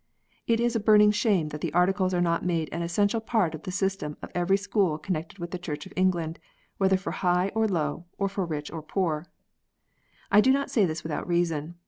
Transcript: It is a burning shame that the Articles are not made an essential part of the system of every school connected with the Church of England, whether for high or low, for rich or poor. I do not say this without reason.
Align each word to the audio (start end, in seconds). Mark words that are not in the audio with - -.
It 0.47 0.59
is 0.59 0.75
a 0.75 0.79
burning 0.79 1.11
shame 1.11 1.49
that 1.49 1.61
the 1.61 1.71
Articles 1.73 2.11
are 2.11 2.21
not 2.21 2.43
made 2.43 2.69
an 2.71 2.81
essential 2.81 3.21
part 3.21 3.53
of 3.53 3.61
the 3.61 3.71
system 3.71 4.17
of 4.23 4.31
every 4.33 4.57
school 4.57 4.97
connected 4.97 5.37
with 5.37 5.51
the 5.51 5.59
Church 5.59 5.85
of 5.85 5.93
England, 5.95 6.39
whether 6.79 6.97
for 6.97 7.11
high 7.11 7.49
or 7.53 7.67
low, 7.67 8.05
for 8.27 8.43
rich 8.43 8.71
or 8.71 8.81
poor. 8.81 9.27
I 10.31 10.41
do 10.41 10.51
not 10.51 10.71
say 10.71 10.87
this 10.87 11.03
without 11.03 11.27
reason. 11.27 11.75